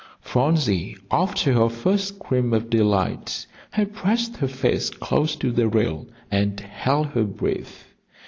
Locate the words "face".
4.47-4.89